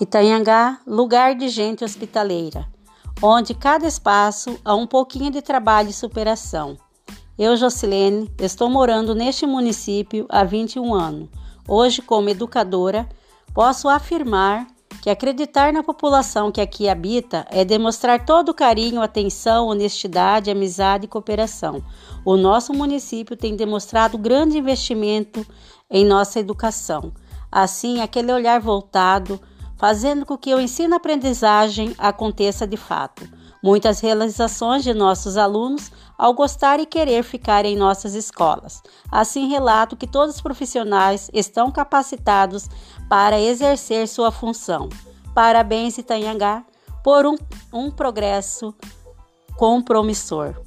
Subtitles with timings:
[0.00, 2.66] Itanhangá, lugar de gente hospitaleira,
[3.22, 6.78] onde cada espaço há um pouquinho de trabalho e superação.
[7.38, 11.28] Eu, Jocilene, estou morando neste município há 21 anos.
[11.68, 13.06] Hoje, como educadora,
[13.52, 14.66] posso afirmar
[15.02, 21.04] que acreditar na população que aqui habita é demonstrar todo o carinho, atenção, honestidade, amizade
[21.04, 21.84] e cooperação.
[22.24, 25.46] O nosso município tem demonstrado grande investimento
[25.90, 27.12] em nossa educação.
[27.52, 29.38] Assim, aquele olhar voltado
[29.80, 33.26] fazendo com que o ensino-aprendizagem aconteça de fato.
[33.62, 38.82] Muitas realizações de nossos alunos ao gostar e querer ficar em nossas escolas.
[39.10, 42.68] Assim, relato que todos os profissionais estão capacitados
[43.08, 44.90] para exercer sua função.
[45.34, 46.62] Parabéns, Itanhangá,
[47.02, 47.36] por um,
[47.72, 48.74] um progresso
[49.56, 50.60] compromissor.